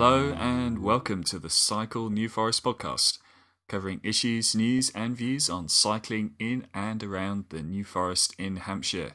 Hello 0.00 0.32
and 0.38 0.78
welcome 0.78 1.24
to 1.24 1.40
the 1.40 1.50
Cycle 1.50 2.08
New 2.08 2.28
Forest 2.28 2.62
podcast, 2.62 3.18
covering 3.66 4.00
issues, 4.04 4.54
news, 4.54 4.92
and 4.94 5.16
views 5.16 5.50
on 5.50 5.68
cycling 5.68 6.34
in 6.38 6.68
and 6.72 7.02
around 7.02 7.46
the 7.48 7.64
New 7.64 7.82
Forest 7.82 8.32
in 8.38 8.58
Hampshire. 8.58 9.14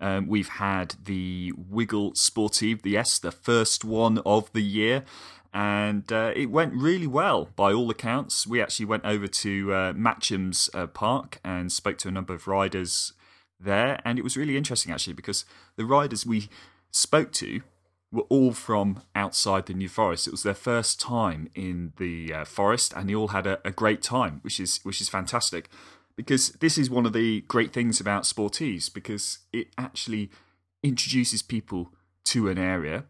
Um, 0.02 0.28
we've 0.28 0.50
had 0.50 0.96
the 1.04 1.54
Wiggle 1.56 2.16
Sportive, 2.16 2.82
the 2.82 2.98
S, 2.98 3.20
the 3.20 3.32
first 3.32 3.86
one 3.86 4.20
of 4.26 4.52
the 4.52 4.62
year, 4.62 5.06
and 5.54 6.12
uh, 6.12 6.34
it 6.36 6.48
went 6.48 6.74
really 6.74 7.08
well 7.08 7.50
by 7.56 7.72
all 7.72 7.90
accounts. 7.90 8.48
We 8.48 8.62
actually 8.62 8.88
went 8.88 9.06
over 9.06 9.28
to 9.28 9.74
uh, 9.74 9.94
Matcham's 9.96 10.70
uh, 10.74 10.88
Park 10.88 11.40
and 11.44 11.72
spoke 11.72 11.98
to 12.00 12.08
a 12.08 12.12
number 12.12 12.34
of 12.34 12.48
riders 12.48 13.14
there, 13.60 14.00
and 14.04 14.18
it 14.18 14.24
was 14.24 14.36
really 14.36 14.58
interesting 14.58 14.92
actually 14.92 15.14
because 15.14 15.46
the 15.76 15.86
riders 15.86 16.26
we 16.26 16.50
spoke 16.92 17.32
to 17.34 17.62
were 18.12 18.24
all 18.30 18.54
from 18.54 19.02
outside 19.16 19.66
the 19.66 19.74
New 19.74 19.90
Forest. 19.90 20.28
It 20.28 20.32
was 20.32 20.44
their 20.44 20.54
first 20.54 21.00
time 21.00 21.50
in 21.56 21.94
the 21.98 22.34
uh, 22.34 22.46
forest, 22.46 22.94
and 22.96 23.10
they 23.10 23.16
all 23.16 23.30
had 23.30 23.48
a, 23.48 23.60
a 23.66 23.72
great 23.72 24.02
time, 24.02 24.40
which 24.42 24.60
is 24.60 24.80
which 24.84 25.02
is 25.02 25.10
fantastic 25.10 25.70
because 26.16 26.50
this 26.54 26.78
is 26.78 26.90
one 26.90 27.06
of 27.06 27.14
the 27.14 27.42
great 27.42 27.74
things 27.74 28.00
about 28.00 28.24
Sportives 28.24 28.94
because 28.94 29.40
it 29.52 29.68
actually 29.78 30.30
introduces 30.84 31.42
people 31.42 31.94
to 32.26 32.50
an 32.50 32.58
area. 32.58 33.06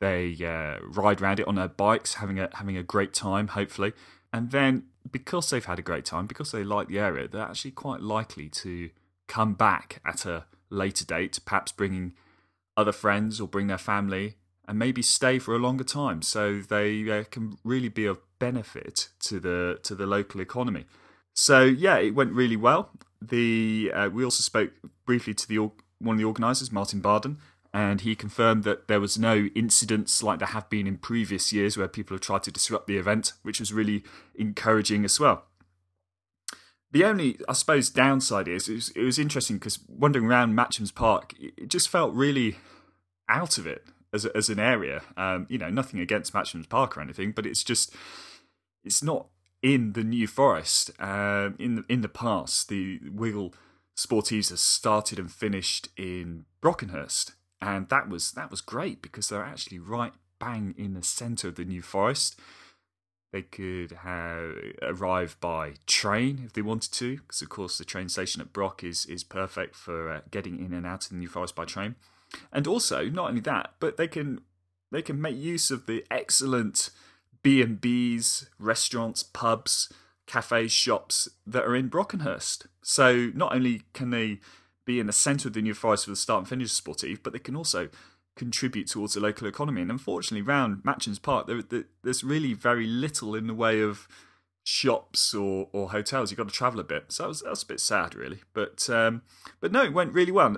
They 0.00 0.36
uh, 0.44 0.84
ride 0.86 1.22
around 1.22 1.40
it 1.40 1.48
on 1.48 1.54
their 1.54 1.68
bikes, 1.68 2.14
having 2.14 2.38
a 2.38 2.50
having 2.52 2.76
a 2.76 2.82
great 2.82 3.14
time, 3.14 3.48
hopefully, 3.48 3.92
and 4.32 4.50
then 4.50 4.84
because 5.10 5.50
they've 5.50 5.64
had 5.64 5.78
a 5.78 5.82
great 5.82 6.04
time, 6.04 6.26
because 6.26 6.52
they 6.52 6.64
like 6.64 6.88
the 6.88 6.98
area, 6.98 7.28
they're 7.28 7.42
actually 7.42 7.70
quite 7.70 8.00
likely 8.00 8.48
to 8.48 8.90
come 9.28 9.54
back 9.54 10.00
at 10.04 10.26
a 10.26 10.44
later 10.70 11.04
date, 11.04 11.38
perhaps 11.44 11.72
bringing 11.72 12.14
other 12.76 12.92
friends 12.92 13.40
or 13.40 13.48
bring 13.48 13.68
their 13.68 13.78
family, 13.78 14.36
and 14.66 14.78
maybe 14.78 15.02
stay 15.02 15.38
for 15.38 15.54
a 15.54 15.58
longer 15.58 15.84
time. 15.84 16.22
So 16.22 16.60
they 16.60 17.08
uh, 17.10 17.24
can 17.30 17.56
really 17.64 17.88
be 17.88 18.06
of 18.06 18.18
benefit 18.38 19.08
to 19.20 19.40
the 19.40 19.78
to 19.84 19.94
the 19.94 20.06
local 20.06 20.40
economy. 20.40 20.86
So 21.34 21.64
yeah, 21.64 21.98
it 21.98 22.14
went 22.14 22.32
really 22.32 22.56
well. 22.56 22.90
The 23.20 23.92
uh, 23.94 24.08
we 24.10 24.24
also 24.24 24.42
spoke 24.42 24.72
briefly 25.04 25.34
to 25.34 25.48
the 25.48 25.58
one 25.98 26.14
of 26.14 26.18
the 26.18 26.24
organisers, 26.24 26.70
Martin 26.72 27.00
Barden, 27.00 27.38
and 27.72 28.02
he 28.02 28.14
confirmed 28.14 28.62
that 28.64 28.86
there 28.86 29.00
was 29.00 29.18
no 29.18 29.48
incidents 29.54 30.22
like 30.22 30.38
there 30.38 30.48
have 30.48 30.70
been 30.70 30.86
in 30.86 30.96
previous 30.96 31.52
years 31.52 31.76
where 31.76 31.88
people 31.88 32.14
have 32.14 32.20
tried 32.20 32.44
to 32.44 32.52
disrupt 32.52 32.86
the 32.86 32.96
event, 32.96 33.32
which 33.42 33.58
was 33.58 33.72
really 33.72 34.04
encouraging 34.34 35.04
as 35.04 35.18
well. 35.18 35.44
The 36.92 37.04
only, 37.04 37.38
I 37.48 37.54
suppose, 37.54 37.90
downside 37.90 38.46
is 38.46 38.68
it 38.68 38.74
was, 38.74 38.88
it 38.90 39.02
was 39.02 39.18
interesting 39.18 39.56
because 39.56 39.80
wandering 39.88 40.26
around 40.26 40.54
Matcham's 40.54 40.92
Park, 40.92 41.34
it 41.40 41.68
just 41.68 41.88
felt 41.88 42.14
really 42.14 42.58
out 43.28 43.58
of 43.58 43.66
it 43.66 43.84
as 44.12 44.24
a, 44.24 44.36
as 44.36 44.48
an 44.48 44.60
area. 44.60 45.02
Um, 45.16 45.46
you 45.50 45.58
know, 45.58 45.70
nothing 45.70 45.98
against 45.98 46.32
Matcham's 46.32 46.68
Park 46.68 46.96
or 46.96 47.00
anything, 47.00 47.32
but 47.32 47.46
it's 47.46 47.64
just 47.64 47.92
it's 48.84 49.02
not 49.02 49.26
in 49.64 49.94
the 49.94 50.04
New 50.04 50.26
Forest. 50.26 50.90
Um, 51.00 51.56
in 51.58 51.76
the, 51.76 51.84
in 51.88 52.02
the 52.02 52.08
past, 52.08 52.68
the 52.68 53.00
Wiggle 53.10 53.54
Sportives 53.96 54.50
has 54.50 54.60
started 54.60 55.18
and 55.18 55.32
finished 55.32 55.88
in 55.96 56.44
Brockenhurst, 56.62 57.32
and 57.60 57.88
that 57.88 58.08
was 58.08 58.32
that 58.32 58.50
was 58.50 58.60
great 58.60 59.00
because 59.00 59.28
they're 59.28 59.42
actually 59.42 59.78
right 59.78 60.12
bang 60.38 60.74
in 60.76 60.92
the 60.92 61.02
centre 61.02 61.48
of 61.48 61.54
the 61.54 61.64
New 61.64 61.80
Forest. 61.80 62.38
They 63.32 63.42
could 63.42 63.92
have 64.02 64.54
arrive 64.82 65.36
by 65.40 65.74
train 65.86 66.42
if 66.44 66.52
they 66.52 66.62
wanted 66.62 66.92
to, 66.92 67.16
because 67.16 67.40
of 67.40 67.48
course 67.48 67.78
the 67.78 67.84
train 67.84 68.08
station 68.10 68.42
at 68.42 68.52
Brock 68.52 68.84
is 68.84 69.06
is 69.06 69.24
perfect 69.24 69.74
for 69.74 70.10
uh, 70.10 70.20
getting 70.30 70.58
in 70.58 70.74
and 70.74 70.86
out 70.86 71.04
of 71.04 71.10
the 71.10 71.16
New 71.16 71.28
Forest 71.28 71.56
by 71.56 71.64
train. 71.64 71.94
And 72.52 72.66
also, 72.66 73.08
not 73.08 73.28
only 73.28 73.40
that, 73.42 73.74
but 73.80 73.96
they 73.96 74.08
can 74.08 74.42
they 74.92 75.00
can 75.00 75.20
make 75.20 75.36
use 75.36 75.70
of 75.70 75.86
the 75.86 76.04
excellent 76.10 76.90
B&Bs, 77.44 78.48
restaurants, 78.58 79.22
pubs, 79.22 79.92
cafes, 80.26 80.72
shops 80.72 81.28
that 81.46 81.62
are 81.62 81.76
in 81.76 81.90
Brockenhurst. 81.90 82.66
So 82.82 83.30
not 83.34 83.54
only 83.54 83.82
can 83.92 84.10
they 84.10 84.40
be 84.84 84.98
in 84.98 85.06
the 85.06 85.12
centre 85.12 85.48
of 85.48 85.54
the 85.54 85.62
New 85.62 85.74
Forest 85.74 86.04
for 86.04 86.10
the 86.10 86.16
start 86.16 86.40
and 86.40 86.48
finish 86.48 86.68
of 86.68 86.72
sportive, 86.72 87.22
but 87.22 87.32
they 87.32 87.38
can 87.38 87.54
also 87.54 87.90
contribute 88.34 88.88
towards 88.88 89.14
the 89.14 89.20
local 89.20 89.46
economy. 89.46 89.82
And 89.82 89.90
unfortunately, 89.90 90.46
around 90.46 90.80
Matcham's 90.84 91.18
Park, 91.18 91.46
there, 91.46 91.62
there, 91.62 91.84
there's 92.02 92.24
really 92.24 92.54
very 92.54 92.86
little 92.86 93.34
in 93.34 93.46
the 93.46 93.54
way 93.54 93.80
of 93.80 94.08
shops 94.64 95.34
or, 95.34 95.68
or 95.72 95.90
hotels. 95.90 96.30
You've 96.30 96.38
got 96.38 96.48
to 96.48 96.54
travel 96.54 96.80
a 96.80 96.84
bit, 96.84 97.12
so 97.12 97.24
that 97.24 97.28
was, 97.28 97.42
that 97.42 97.50
was 97.50 97.62
a 97.62 97.66
bit 97.66 97.80
sad, 97.80 98.14
really. 98.14 98.40
But 98.54 98.88
um, 98.88 99.22
but 99.60 99.70
no, 99.70 99.84
it 99.84 99.92
went 99.92 100.14
really 100.14 100.32
well. 100.32 100.56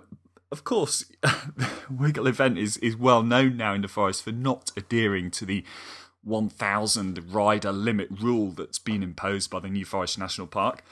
Of 0.52 0.62
course, 0.62 1.04
the 1.22 1.68
Wiggle 1.90 2.28
event 2.28 2.58
is 2.58 2.76
is 2.78 2.96
well 2.96 3.24
known 3.24 3.56
now 3.56 3.74
in 3.74 3.82
the 3.82 3.88
forest 3.88 4.22
for 4.22 4.32
not 4.32 4.70
adhering 4.76 5.32
to 5.32 5.44
the 5.44 5.64
1,000 6.26 7.32
rider 7.32 7.72
limit 7.72 8.08
rule 8.10 8.50
that's 8.50 8.78
been 8.78 9.02
imposed 9.02 9.50
by 9.50 9.60
the 9.60 9.68
New 9.68 9.84
Forest 9.84 10.18
National 10.18 10.46
Park. 10.46 10.82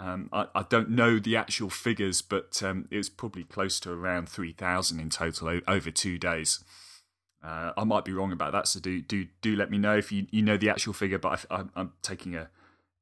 Um, 0.00 0.28
I, 0.32 0.46
I, 0.54 0.62
don't 0.62 0.90
know 0.90 1.18
the 1.18 1.36
actual 1.36 1.70
figures, 1.70 2.22
but 2.22 2.62
um, 2.62 2.86
it 2.88 2.96
was 2.96 3.08
probably 3.08 3.42
close 3.42 3.80
to 3.80 3.90
around 3.90 4.28
3,000 4.28 5.00
in 5.00 5.10
total 5.10 5.48
o- 5.48 5.60
over 5.66 5.90
two 5.90 6.18
days. 6.18 6.62
Uh, 7.42 7.72
I 7.76 7.82
might 7.82 8.04
be 8.04 8.12
wrong 8.12 8.30
about 8.30 8.52
that, 8.52 8.68
so 8.68 8.78
do 8.80 9.00
do 9.00 9.26
do 9.42 9.54
let 9.54 9.70
me 9.70 9.78
know 9.78 9.96
if 9.96 10.10
you, 10.10 10.26
you 10.30 10.42
know 10.42 10.56
the 10.56 10.70
actual 10.70 10.92
figure. 10.92 11.18
But 11.18 11.46
I, 11.50 11.64
am 11.76 11.92
taking 12.02 12.34
a 12.34 12.48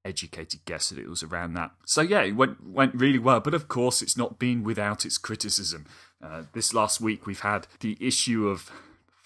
educated 0.04 0.64
guess 0.64 0.90
that 0.90 0.98
it 0.98 1.08
was 1.08 1.22
around 1.22 1.54
that. 1.54 1.72
So 1.84 2.00
yeah, 2.00 2.22
it 2.22 2.32
went 2.32 2.64
went 2.64 2.94
really 2.94 3.18
well. 3.18 3.40
But 3.40 3.54
of 3.54 3.68
course, 3.68 4.02
it's 4.02 4.16
not 4.16 4.38
been 4.38 4.62
without 4.62 5.04
its 5.04 5.18
criticism. 5.18 5.86
Uh, 6.22 6.42
this 6.52 6.72
last 6.72 7.00
week, 7.00 7.26
we've 7.26 7.40
had 7.40 7.66
the 7.80 7.96
issue 8.00 8.48
of 8.48 8.70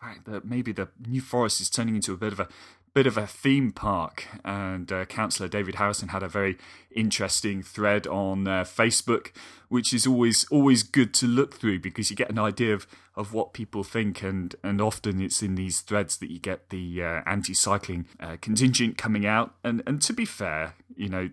fact 0.01 0.25
that 0.27 0.45
maybe 0.45 0.73
the 0.73 0.89
New 1.07 1.21
Forest 1.21 1.61
is 1.61 1.71
turning 1.71 1.95
into 1.95 2.13
a 2.13 2.17
bit 2.17 2.33
of 2.33 2.41
a 2.41 2.49
bit 2.93 3.07
of 3.07 3.17
a 3.17 3.27
theme 3.27 3.71
park. 3.71 4.27
And 4.45 4.91
uh, 4.91 5.05
Councillor 5.05 5.49
David 5.49 5.77
Harrison 5.77 6.09
had 6.09 6.23
a 6.23 6.29
very 6.29 6.59
interesting 6.91 7.63
thread 7.63 8.07
on 8.07 8.49
uh, 8.49 8.65
Facebook, 8.65 9.29
which 9.69 9.93
is 9.93 10.07
always 10.07 10.47
always 10.51 10.83
good 10.83 11.15
to 11.15 11.27
look 11.27 11.55
through 11.55 11.81
because 11.81 12.11
you 12.11 12.17
get 12.17 12.31
an 12.31 12.39
idea 12.39 12.75
of, 12.75 12.87
of 13.15 13.33
what 13.33 13.53
people 13.53 13.85
think, 13.85 14.23
and 14.23 14.57
and 14.65 14.81
often 14.81 15.21
it's 15.21 15.43
in 15.43 15.55
these 15.55 15.81
threads 15.81 16.17
that 16.19 16.31
you 16.31 16.39
get 16.39 16.71
the 16.71 17.03
uh, 17.03 17.23
anti-cycling 17.27 18.07
uh, 18.19 18.37
contingent 18.41 18.99
coming 18.99 19.27
out. 19.27 19.55
And 19.63 19.83
and 19.87 20.03
to 20.03 20.13
be 20.13 20.25
fair, 20.25 20.75
you 20.97 21.09
know, 21.09 21.31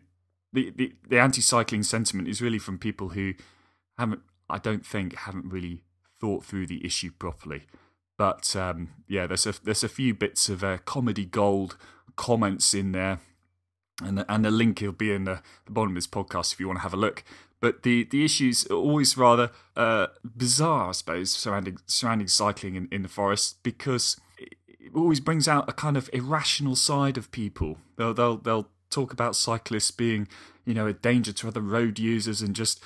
the, 0.54 0.72
the 0.76 0.94
the 1.10 1.20
anti-cycling 1.20 1.84
sentiment 1.84 2.28
is 2.28 2.42
really 2.42 2.60
from 2.60 2.78
people 2.78 3.10
who 3.10 3.34
haven't, 3.98 4.22
I 4.50 4.60
don't 4.60 4.86
think, 4.86 5.16
haven't 5.16 5.50
really 5.50 5.82
thought 6.20 6.44
through 6.44 6.68
the 6.68 6.86
issue 6.86 7.12
properly. 7.18 7.64
But 8.18 8.56
um, 8.56 8.90
yeah, 9.08 9.28
there's 9.28 9.46
a 9.46 9.54
there's 9.64 9.84
a 9.84 9.90
few 9.90 10.14
bits 10.14 10.50
of 10.50 10.64
uh, 10.64 10.80
comedy 10.80 11.26
gold 11.26 11.78
comments 12.16 12.74
in 12.74 12.92
there, 12.92 13.20
and 14.04 14.26
and 14.28 14.44
the 14.44 14.52
link 14.52 14.82
will 14.82 14.92
be 14.92 15.14
in 15.14 15.26
the, 15.26 15.42
the 15.66 15.72
bottom 15.72 15.92
of 15.92 15.96
this 15.96 16.08
podcast 16.08 16.54
if 16.54 16.60
you 16.60 16.68
want 16.68 16.80
to 16.80 16.84
have 16.84 16.94
a 16.94 16.98
look. 16.98 17.24
But 17.60 17.84
the 17.84 18.04
the 18.04 18.26
issues 18.26 18.66
are 18.68 18.76
always 18.76 19.18
rather 19.18 19.52
uh, 19.76 20.08
bizarre, 20.24 20.90
I 20.90 20.92
suppose, 20.94 21.32
surrounding 21.32 21.78
surrounding 21.86 22.28
cycling 22.28 22.76
in, 22.76 22.88
in 22.92 23.04
the 23.04 23.10
forest 23.10 23.62
because 23.64 24.20
it 24.38 24.96
always 24.96 25.20
brings 25.20 25.48
out 25.48 25.70
a 25.70 25.74
kind 25.74 25.98
of 25.98 26.10
irrational 26.14 26.76
side 26.76 27.18
of 27.18 27.32
people. 27.32 27.78
They'll 27.98 28.14
they'll 28.14 28.38
they'll 28.38 28.70
talk 28.90 29.14
about 29.14 29.36
cyclists 29.36 29.92
being 29.92 30.28
you 30.66 30.74
know 30.74 30.88
a 30.88 30.94
danger 30.94 31.34
to 31.34 31.48
other 31.48 31.62
road 31.62 32.00
users 32.00 32.42
and 32.42 32.56
just 32.56 32.84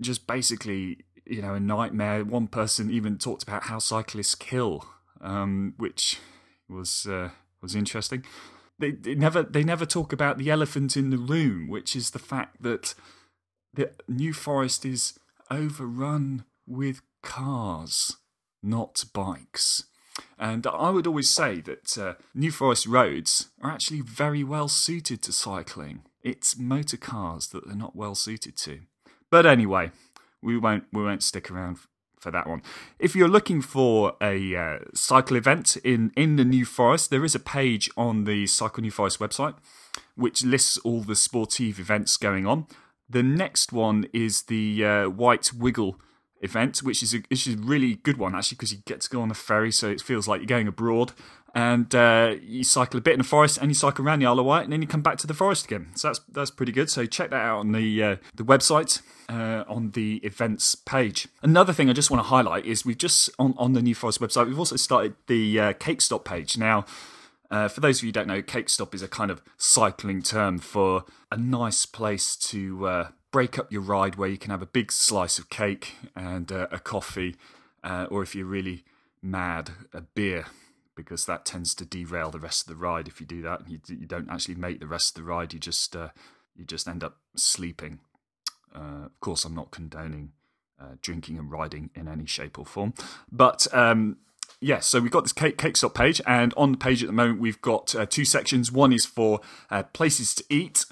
just 0.00 0.26
basically 0.26 0.98
you 1.30 1.40
know 1.40 1.54
a 1.54 1.60
nightmare. 1.60 2.24
One 2.24 2.48
person 2.48 2.90
even 2.90 3.16
talked 3.16 3.42
about 3.42 3.64
how 3.64 3.78
cyclists 3.78 4.34
kill, 4.34 4.84
um, 5.20 5.74
which 5.78 6.18
was 6.68 7.06
uh, 7.08 7.30
was 7.62 7.74
interesting. 7.74 8.24
They, 8.78 8.92
they, 8.92 9.14
never 9.14 9.42
they 9.42 9.62
never 9.62 9.86
talk 9.86 10.12
about 10.12 10.38
the 10.38 10.50
elephant 10.50 10.96
in 10.96 11.10
the 11.10 11.18
room, 11.18 11.68
which 11.68 11.94
is 11.94 12.10
the 12.10 12.18
fact 12.18 12.62
that 12.62 12.94
the 13.72 13.92
New 14.08 14.32
Forest 14.32 14.84
is 14.84 15.18
overrun 15.50 16.44
with 16.66 17.02
cars, 17.22 18.16
not 18.62 19.04
bikes. 19.14 19.84
And 20.38 20.66
I 20.66 20.90
would 20.90 21.06
always 21.06 21.30
say 21.30 21.60
that 21.60 21.96
uh, 21.96 22.14
New 22.34 22.50
Forest 22.50 22.86
roads 22.86 23.50
are 23.62 23.70
actually 23.70 24.00
very 24.00 24.42
well 24.42 24.68
suited 24.68 25.22
to 25.22 25.32
cycling. 25.32 26.02
It's 26.22 26.58
motor 26.58 26.96
cars 26.96 27.48
that 27.48 27.66
they're 27.66 27.76
not 27.76 27.96
well 27.96 28.14
suited 28.14 28.56
to. 28.58 28.80
But 29.30 29.46
anyway, 29.46 29.92
we 30.42 30.58
won't 30.58 30.84
we 30.92 31.02
won't 31.02 31.22
stick 31.22 31.50
around 31.50 31.78
for 32.18 32.30
that 32.30 32.46
one. 32.46 32.62
If 32.98 33.16
you're 33.16 33.28
looking 33.28 33.62
for 33.62 34.14
a 34.20 34.54
uh, 34.54 34.78
cycle 34.94 35.36
event 35.36 35.76
in 35.78 36.12
in 36.16 36.36
the 36.36 36.44
New 36.44 36.64
Forest, 36.64 37.10
there 37.10 37.24
is 37.24 37.34
a 37.34 37.40
page 37.40 37.90
on 37.96 38.24
the 38.24 38.46
Cycle 38.46 38.82
New 38.82 38.90
Forest 38.90 39.18
website 39.18 39.54
which 40.14 40.44
lists 40.44 40.76
all 40.78 41.00
the 41.00 41.16
sportive 41.16 41.78
events 41.78 42.16
going 42.16 42.46
on. 42.46 42.66
The 43.08 43.22
next 43.22 43.72
one 43.72 44.06
is 44.12 44.42
the 44.42 44.84
uh, 44.84 45.08
Wight 45.08 45.52
Wiggle 45.52 45.98
event, 46.40 46.78
which 46.78 47.02
is 47.02 47.14
a, 47.14 47.18
which 47.28 47.46
is 47.46 47.54
a 47.54 47.58
really 47.58 47.96
good 47.96 48.16
one 48.16 48.34
actually 48.34 48.56
because 48.56 48.72
you 48.72 48.78
get 48.86 49.00
to 49.02 49.10
go 49.10 49.22
on 49.22 49.30
a 49.30 49.34
ferry, 49.34 49.72
so 49.72 49.88
it 49.88 50.00
feels 50.00 50.26
like 50.26 50.40
you're 50.40 50.46
going 50.46 50.68
abroad. 50.68 51.12
And 51.52 51.92
uh, 51.96 52.36
you 52.40 52.62
cycle 52.62 52.98
a 52.98 53.00
bit 53.00 53.14
in 53.14 53.18
the 53.18 53.24
forest, 53.24 53.58
and 53.58 53.68
you 53.70 53.74
cycle 53.74 54.06
around 54.06 54.20
the 54.20 54.26
Isle 54.26 54.38
of 54.38 54.46
Wight, 54.46 54.62
and 54.62 54.72
then 54.72 54.82
you 54.82 54.86
come 54.86 55.02
back 55.02 55.18
to 55.18 55.26
the 55.26 55.34
forest 55.34 55.64
again. 55.64 55.88
So 55.96 56.08
that's 56.08 56.20
that's 56.30 56.50
pretty 56.52 56.70
good. 56.70 56.88
So 56.88 57.06
check 57.06 57.30
that 57.30 57.40
out 57.40 57.58
on 57.58 57.72
the 57.72 58.02
uh, 58.02 58.16
the 58.36 58.44
website 58.44 59.02
uh, 59.28 59.64
on 59.68 59.90
the 59.90 60.16
events 60.18 60.76
page. 60.76 61.26
Another 61.42 61.72
thing 61.72 61.90
I 61.90 61.92
just 61.92 62.08
want 62.08 62.22
to 62.22 62.28
highlight 62.28 62.66
is 62.66 62.84
we've 62.84 62.96
just 62.98 63.30
on 63.38 63.54
on 63.58 63.72
the 63.72 63.82
New 63.82 63.96
Forest 63.96 64.20
website 64.20 64.46
we've 64.46 64.58
also 64.58 64.76
started 64.76 65.14
the 65.26 65.58
uh, 65.58 65.72
Cake 65.72 66.00
Stop 66.00 66.24
page 66.24 66.56
now. 66.56 66.84
Uh, 67.50 67.66
for 67.66 67.80
those 67.80 67.98
of 67.98 68.04
you 68.04 68.08
who 68.08 68.12
don't 68.12 68.28
know, 68.28 68.42
Cake 68.42 68.68
Stop 68.68 68.94
is 68.94 69.02
a 69.02 69.08
kind 69.08 69.30
of 69.30 69.42
cycling 69.56 70.22
term 70.22 70.58
for 70.58 71.04
a 71.32 71.36
nice 71.36 71.84
place 71.84 72.36
to 72.36 72.86
uh, 72.86 73.08
break 73.32 73.58
up 73.58 73.72
your 73.72 73.80
ride 73.80 74.14
where 74.14 74.28
you 74.28 74.38
can 74.38 74.50
have 74.50 74.62
a 74.62 74.66
big 74.66 74.92
slice 74.92 75.38
of 75.38 75.50
cake 75.50 75.94
and 76.14 76.52
uh, 76.52 76.68
a 76.70 76.78
coffee, 76.78 77.34
uh, 77.82 78.06
or 78.08 78.22
if 78.22 78.34
you're 78.34 78.46
really 78.46 78.84
mad, 79.20 79.72
a 79.92 80.00
beer, 80.00 80.46
because 80.94 81.26
that 81.26 81.44
tends 81.44 81.74
to 81.74 81.84
derail 81.84 82.30
the 82.30 82.38
rest 82.38 82.62
of 82.62 82.68
the 82.68 82.80
ride. 82.80 83.08
If 83.08 83.20
you 83.20 83.26
do 83.26 83.42
that, 83.42 83.68
you, 83.68 83.80
you 83.88 84.06
don't 84.06 84.30
actually 84.30 84.54
make 84.54 84.78
the 84.78 84.86
rest 84.86 85.16
of 85.16 85.24
the 85.24 85.28
ride. 85.28 85.52
You 85.52 85.58
just 85.58 85.96
uh, 85.96 86.10
you 86.54 86.64
just 86.64 86.86
end 86.86 87.02
up 87.02 87.16
sleeping. 87.34 87.98
Uh, 88.72 89.06
of 89.06 89.20
course, 89.20 89.44
I'm 89.44 89.54
not 89.54 89.72
condoning 89.72 90.32
drinking 91.02 91.38
and 91.38 91.50
riding 91.50 91.90
in 91.94 92.08
any 92.08 92.26
shape 92.26 92.58
or 92.60 92.64
form, 92.64 92.94
but. 93.30 93.66
Um, 93.74 94.18
Yes, 94.62 94.86
so 94.86 95.00
we've 95.00 95.10
got 95.10 95.24
this 95.24 95.32
cake, 95.32 95.56
cake 95.56 95.78
stop 95.78 95.94
page, 95.94 96.20
and 96.26 96.52
on 96.54 96.72
the 96.72 96.78
page 96.78 97.02
at 97.02 97.06
the 97.06 97.14
moment 97.14 97.40
we've 97.40 97.62
got 97.62 97.94
uh, 97.94 98.04
two 98.04 98.26
sections. 98.26 98.70
One 98.70 98.92
is 98.92 99.06
for 99.06 99.40
uh, 99.70 99.84
places 99.84 100.34
to 100.34 100.44
eat, 100.50 100.84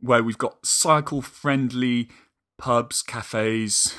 where 0.00 0.24
we've 0.24 0.38
got 0.38 0.66
cycle 0.66 1.22
friendly 1.22 2.08
pubs, 2.58 3.00
cafes, 3.00 3.94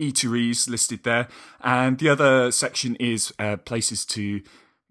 eateries 0.00 0.70
listed 0.70 1.04
there. 1.04 1.28
And 1.60 1.98
the 1.98 2.08
other 2.08 2.50
section 2.50 2.96
is 2.96 3.32
uh, 3.38 3.58
places 3.58 4.06
to 4.06 4.40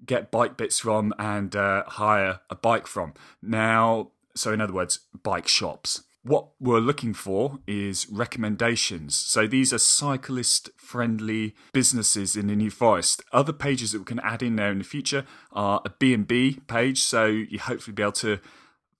get 0.05 0.29
bike 0.29 0.57
bits 0.57 0.79
from 0.79 1.13
and 1.17 1.55
uh, 1.55 1.83
hire 1.87 2.41
a 2.51 2.55
bike 2.55 2.85
from. 2.85 3.13
Now, 3.41 4.11
so 4.35 4.53
in 4.53 4.61
other 4.61 4.73
words, 4.73 4.99
bike 5.23 5.47
shops. 5.47 6.03
What 6.23 6.49
we're 6.59 6.79
looking 6.79 7.15
for 7.15 7.59
is 7.65 8.07
recommendations. 8.11 9.15
So 9.15 9.47
these 9.47 9.73
are 9.73 9.79
cyclist 9.79 10.69
friendly 10.77 11.55
businesses 11.73 12.35
in 12.35 12.45
the 12.45 12.55
New 12.55 12.69
Forest. 12.69 13.23
Other 13.33 13.53
pages 13.53 13.91
that 13.91 13.99
we 13.99 14.05
can 14.05 14.19
add 14.19 14.43
in 14.43 14.55
there 14.55 14.71
in 14.71 14.77
the 14.77 14.83
future 14.83 15.25
are 15.51 15.81
a 15.83 15.89
B&B 15.89 16.59
page. 16.67 17.01
So 17.01 17.25
you 17.25 17.57
hopefully 17.57 17.95
be 17.95 18.03
able 18.03 18.11
to 18.13 18.39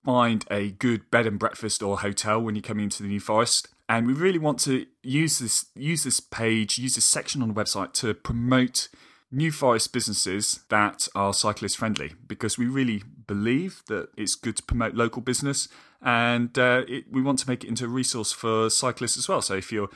find 0.04 0.44
a 0.50 0.72
good 0.72 1.12
bed 1.12 1.28
and 1.28 1.38
breakfast 1.38 1.80
or 1.80 2.00
hotel 2.00 2.40
when 2.40 2.56
you're 2.56 2.62
coming 2.62 2.84
into 2.84 3.04
the 3.04 3.08
New 3.08 3.20
Forest. 3.20 3.68
And 3.88 4.06
we 4.06 4.14
really 4.14 4.40
want 4.40 4.58
to 4.60 4.86
use 5.02 5.38
this 5.38 5.66
use 5.76 6.02
this 6.02 6.18
page, 6.18 6.78
use 6.78 6.96
this 6.96 7.04
section 7.04 7.40
on 7.40 7.48
the 7.48 7.54
website 7.54 7.92
to 7.94 8.14
promote 8.14 8.88
New 9.30 9.52
Forest 9.52 9.92
businesses 9.92 10.60
that 10.70 11.08
are 11.14 11.32
cyclist 11.32 11.78
friendly 11.78 12.14
because 12.26 12.58
we 12.58 12.66
really 12.66 13.02
believe 13.32 13.82
that 13.86 14.08
it's 14.16 14.34
good 14.34 14.56
to 14.56 14.62
promote 14.62 14.94
local 14.94 15.22
business 15.22 15.68
and 16.02 16.58
uh, 16.58 16.82
it, 16.88 17.04
we 17.10 17.22
want 17.22 17.38
to 17.38 17.48
make 17.48 17.64
it 17.64 17.68
into 17.68 17.84
a 17.84 17.88
resource 17.88 18.32
for 18.32 18.68
cyclists 18.68 19.16
as 19.16 19.28
well. 19.28 19.40
So 19.40 19.54
if 19.54 19.72
you're 19.72 19.90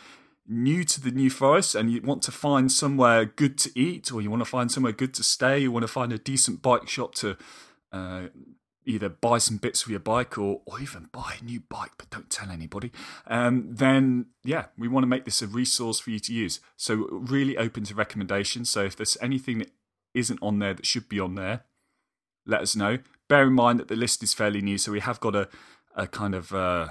new 0.48 0.84
to 0.84 1.00
the 1.00 1.10
New 1.10 1.30
Forest 1.30 1.74
and 1.74 1.90
you 1.90 2.00
want 2.00 2.22
to 2.22 2.32
find 2.32 2.70
somewhere 2.70 3.24
good 3.24 3.58
to 3.58 3.70
eat 3.78 4.12
or 4.12 4.20
you 4.22 4.30
want 4.30 4.40
to 4.40 4.50
find 4.56 4.70
somewhere 4.70 4.92
good 4.92 5.12
to 5.14 5.22
stay, 5.22 5.58
you 5.58 5.72
want 5.72 5.82
to 5.82 5.88
find 5.88 6.12
a 6.12 6.18
decent 6.18 6.62
bike 6.62 6.88
shop 6.88 7.14
to 7.16 7.36
uh, 7.92 8.26
either 8.86 9.08
buy 9.08 9.38
some 9.38 9.56
bits 9.56 9.82
for 9.82 9.90
your 9.90 10.00
bike 10.00 10.38
or, 10.38 10.62
or 10.64 10.80
even 10.80 11.08
buy 11.12 11.34
a 11.40 11.44
new 11.44 11.60
bike, 11.68 11.92
but 11.98 12.08
don't 12.08 12.30
tell 12.30 12.50
anybody, 12.50 12.92
um, 13.26 13.66
then 13.68 14.26
yeah, 14.44 14.66
we 14.78 14.86
want 14.86 15.02
to 15.02 15.08
make 15.08 15.24
this 15.24 15.42
a 15.42 15.46
resource 15.46 15.98
for 15.98 16.10
you 16.10 16.20
to 16.20 16.32
use. 16.32 16.60
So, 16.76 17.08
really 17.10 17.58
open 17.58 17.82
to 17.84 17.94
recommendations. 17.94 18.70
So, 18.70 18.84
if 18.84 18.96
there's 18.96 19.16
anything 19.20 19.58
that 19.58 19.72
isn't 20.14 20.38
on 20.40 20.60
there 20.60 20.74
that 20.74 20.86
should 20.86 21.08
be 21.08 21.18
on 21.18 21.34
there, 21.34 21.64
let 22.46 22.60
us 22.60 22.76
know. 22.76 22.98
Bear 23.28 23.48
in 23.48 23.54
mind 23.54 23.80
that 23.80 23.88
the 23.88 23.96
list 23.96 24.22
is 24.22 24.34
fairly 24.34 24.60
new, 24.60 24.78
so 24.78 24.92
we 24.92 25.00
have 25.00 25.20
got 25.20 25.34
a, 25.34 25.48
a 25.94 26.06
kind 26.06 26.34
of 26.34 26.52
uh, 26.52 26.88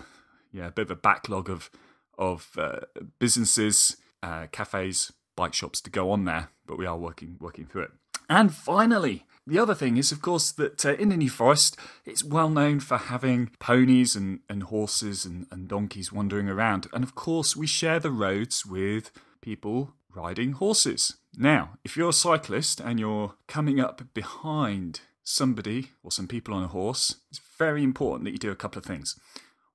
yeah, 0.51 0.67
a 0.67 0.71
bit 0.71 0.83
of 0.83 0.91
a 0.91 0.95
backlog 0.95 1.49
of 1.49 1.69
of 2.17 2.51
uh, 2.57 2.79
businesses, 3.19 3.97
uh, 4.23 4.47
cafes, 4.51 5.11
bike 5.35 5.53
shops 5.53 5.81
to 5.81 5.89
go 5.89 6.11
on 6.11 6.25
there, 6.25 6.49
but 6.65 6.77
we 6.77 6.85
are 6.85 6.97
working 6.97 7.37
working 7.39 7.65
through 7.65 7.83
it. 7.83 7.91
And 8.29 8.53
finally, 8.53 9.25
the 9.45 9.59
other 9.59 9.75
thing 9.75 9.97
is, 9.97 10.11
of 10.11 10.21
course, 10.21 10.51
that 10.53 10.85
uh, 10.85 10.93
in 10.93 11.09
the 11.09 11.17
New 11.17 11.29
Forest, 11.29 11.77
it's 12.05 12.23
well 12.23 12.49
known 12.49 12.79
for 12.79 12.97
having 12.97 13.51
ponies 13.59 14.15
and, 14.15 14.39
and 14.49 14.63
horses 14.63 15.25
and, 15.25 15.45
and 15.51 15.67
donkeys 15.67 16.11
wandering 16.11 16.49
around. 16.49 16.87
And 16.93 17.03
of 17.03 17.13
course, 17.13 17.55
we 17.55 17.67
share 17.67 17.99
the 17.99 18.11
roads 18.11 18.65
with 18.65 19.11
people 19.41 19.93
riding 20.13 20.53
horses. 20.53 21.17
Now, 21.37 21.77
if 21.83 21.95
you're 21.95 22.09
a 22.09 22.13
cyclist 22.13 22.79
and 22.79 22.99
you're 22.99 23.35
coming 23.47 23.79
up 23.79 24.01
behind 24.13 25.01
somebody 25.25 25.89
or 26.03 26.11
some 26.11 26.27
people 26.27 26.53
on 26.53 26.63
a 26.63 26.67
horse, 26.67 27.15
it's 27.29 27.41
very 27.57 27.83
important 27.83 28.23
that 28.23 28.31
you 28.31 28.37
do 28.37 28.51
a 28.51 28.55
couple 28.55 28.79
of 28.79 28.85
things. 28.85 29.19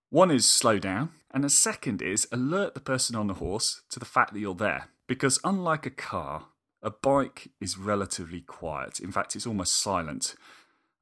One 0.08 0.30
is 0.30 0.48
slow 0.48 0.78
down, 0.78 1.10
and 1.30 1.44
the 1.44 1.50
second 1.50 2.00
is 2.00 2.26
alert 2.32 2.74
the 2.74 2.80
person 2.80 3.14
on 3.14 3.26
the 3.26 3.34
horse 3.34 3.82
to 3.90 3.98
the 3.98 4.06
fact 4.06 4.32
that 4.32 4.40
you're 4.40 4.54
there. 4.54 4.88
Because 5.06 5.38
unlike 5.44 5.86
a 5.86 5.90
car, 5.90 6.46
a 6.82 6.90
bike 6.90 7.50
is 7.60 7.76
relatively 7.76 8.40
quiet. 8.40 9.00
In 9.00 9.12
fact, 9.12 9.36
it's 9.36 9.46
almost 9.46 9.74
silent, 9.74 10.34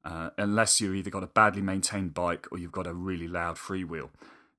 uh, 0.03 0.31
unless 0.37 0.81
you've 0.81 0.95
either 0.95 1.09
got 1.09 1.23
a 1.23 1.27
badly 1.27 1.61
maintained 1.61 2.13
bike 2.13 2.47
or 2.51 2.57
you've 2.57 2.71
got 2.71 2.87
a 2.87 2.93
really 2.93 3.27
loud 3.27 3.55
freewheel. 3.55 4.09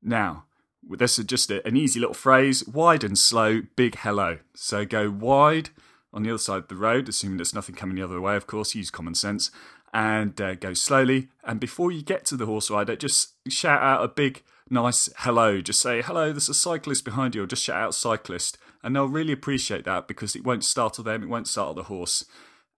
Now, 0.02 0.44
this 0.82 1.18
is 1.18 1.26
just 1.26 1.50
a, 1.50 1.66
an 1.66 1.76
easy 1.76 2.00
little 2.00 2.14
phrase 2.14 2.66
wide 2.66 3.04
and 3.04 3.18
slow, 3.18 3.62
big 3.76 3.96
hello. 3.96 4.38
So 4.54 4.84
go 4.84 5.10
wide 5.10 5.70
on 6.12 6.22
the 6.22 6.30
other 6.30 6.38
side 6.38 6.58
of 6.58 6.68
the 6.68 6.76
road, 6.76 7.08
assuming 7.08 7.36
there's 7.36 7.54
nothing 7.54 7.74
coming 7.74 7.96
the 7.96 8.02
other 8.02 8.20
way, 8.20 8.34
of 8.34 8.46
course, 8.46 8.74
use 8.74 8.90
common 8.90 9.14
sense, 9.14 9.50
and 9.92 10.40
uh, 10.40 10.54
go 10.54 10.74
slowly. 10.74 11.28
And 11.44 11.60
before 11.60 11.90
you 11.90 12.02
get 12.02 12.24
to 12.26 12.36
the 12.36 12.46
horse 12.46 12.70
rider, 12.70 12.96
just 12.96 13.34
shout 13.48 13.82
out 13.82 14.04
a 14.04 14.08
big, 14.08 14.42
nice 14.68 15.08
hello. 15.18 15.60
Just 15.60 15.80
say, 15.80 16.02
hello, 16.02 16.32
there's 16.32 16.48
a 16.48 16.54
cyclist 16.54 17.04
behind 17.04 17.34
you, 17.34 17.42
or 17.42 17.46
just 17.46 17.64
shout 17.64 17.82
out 17.82 17.94
cyclist 17.94 18.58
and 18.82 18.94
they'll 18.94 19.08
really 19.08 19.32
appreciate 19.32 19.84
that 19.84 20.08
because 20.08 20.34
it 20.34 20.44
won't 20.44 20.64
startle 20.64 21.04
them, 21.04 21.22
it 21.22 21.28
won't 21.28 21.48
startle 21.48 21.74
the 21.74 21.84
horse, 21.84 22.24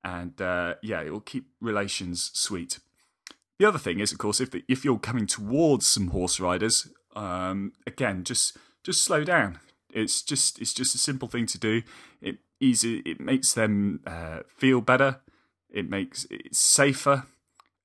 and 0.04 0.40
uh, 0.40 0.74
yeah, 0.82 1.00
it 1.00 1.12
will 1.12 1.20
keep 1.20 1.46
relations 1.60 2.30
sweet. 2.34 2.78
The 3.58 3.66
other 3.66 3.78
thing 3.78 4.00
is, 4.00 4.10
of 4.12 4.18
course, 4.18 4.40
if 4.40 4.50
the, 4.50 4.64
if 4.68 4.84
you're 4.84 4.98
coming 4.98 5.26
towards 5.26 5.86
some 5.86 6.08
horse 6.08 6.40
riders, 6.40 6.88
um, 7.14 7.72
again, 7.86 8.24
just 8.24 8.56
just 8.82 9.02
slow 9.02 9.22
down. 9.22 9.60
It's 9.92 10.22
just 10.22 10.60
it's 10.60 10.74
just 10.74 10.94
a 10.94 10.98
simple 10.98 11.28
thing 11.28 11.46
to 11.46 11.58
do. 11.58 11.82
It 12.20 12.38
easy 12.60 12.98
it 13.00 13.20
makes 13.20 13.52
them 13.52 14.00
uh, 14.06 14.40
feel 14.48 14.80
better. 14.80 15.20
It 15.72 15.88
makes 15.88 16.26
it 16.30 16.54
safer, 16.54 17.24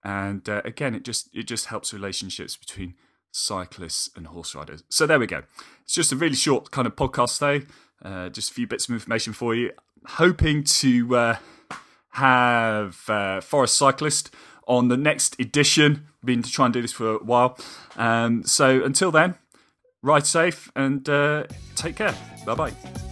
and 0.04 0.48
uh, 0.48 0.62
again, 0.66 0.94
it 0.94 1.04
just 1.04 1.30
it 1.34 1.44
just 1.44 1.68
helps 1.68 1.94
relationships 1.94 2.56
between 2.58 2.96
cyclists 3.32 4.10
and 4.16 4.28
horse 4.28 4.56
riders. 4.56 4.84
So 4.90 5.06
there 5.06 5.20
we 5.20 5.28
go. 5.28 5.44
It's 5.84 5.94
just 5.94 6.12
a 6.12 6.16
really 6.16 6.36
short 6.36 6.72
kind 6.72 6.88
of 6.88 6.96
podcast 6.96 7.40
today. 7.40 7.66
Uh, 8.04 8.30
just 8.30 8.52
a 8.52 8.54
few 8.54 8.68
bits 8.68 8.88
of 8.88 8.94
information 8.94 9.34
for 9.34 9.56
you. 9.56 9.72
Hoping 10.06 10.64
to 10.64 11.16
uh, 11.16 11.38
have 12.12 13.10
uh, 13.10 13.42
Forest 13.42 13.76
Cyclist 13.76 14.34
on 14.68 14.88
the 14.90 14.98
next 14.98 15.40
edition. 15.40 16.08
Been 16.24 16.44
to 16.44 16.52
try 16.52 16.66
and 16.66 16.74
do 16.74 16.82
this 16.82 16.92
for 16.92 17.16
a 17.16 17.18
while. 17.20 17.58
Um, 17.96 18.44
so 18.44 18.84
until 18.84 19.12
then, 19.12 19.36
ride 20.02 20.26
safe 20.26 20.72
and 20.76 21.08
uh, 21.08 21.46
take 21.76 21.96
care. 21.96 22.16
Bye 22.46 22.56
bye. 22.56 23.07